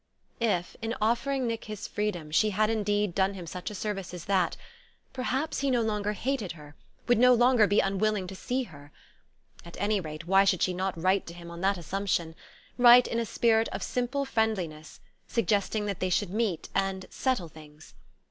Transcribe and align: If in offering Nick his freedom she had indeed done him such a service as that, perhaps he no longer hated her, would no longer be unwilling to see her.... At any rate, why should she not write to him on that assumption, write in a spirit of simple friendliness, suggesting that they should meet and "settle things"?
If 0.39 0.75
in 0.81 0.95
offering 0.99 1.45
Nick 1.45 1.65
his 1.65 1.87
freedom 1.87 2.31
she 2.31 2.49
had 2.49 2.71
indeed 2.71 3.13
done 3.13 3.35
him 3.35 3.45
such 3.45 3.69
a 3.69 3.75
service 3.75 4.15
as 4.15 4.25
that, 4.25 4.57
perhaps 5.13 5.59
he 5.59 5.69
no 5.69 5.83
longer 5.83 6.13
hated 6.13 6.53
her, 6.53 6.75
would 7.07 7.19
no 7.19 7.35
longer 7.35 7.67
be 7.67 7.81
unwilling 7.81 8.25
to 8.25 8.35
see 8.35 8.63
her.... 8.63 8.91
At 9.63 9.79
any 9.79 9.99
rate, 9.99 10.25
why 10.25 10.43
should 10.43 10.63
she 10.63 10.73
not 10.73 10.99
write 10.99 11.27
to 11.27 11.35
him 11.35 11.51
on 11.51 11.61
that 11.61 11.77
assumption, 11.77 12.33
write 12.79 13.05
in 13.07 13.19
a 13.19 13.27
spirit 13.27 13.69
of 13.69 13.83
simple 13.83 14.25
friendliness, 14.25 15.01
suggesting 15.27 15.85
that 15.85 15.99
they 15.99 16.09
should 16.09 16.31
meet 16.31 16.69
and 16.73 17.05
"settle 17.11 17.47
things"? 17.47 17.93